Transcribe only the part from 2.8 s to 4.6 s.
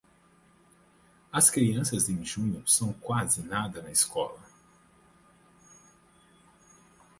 quase nada na escola.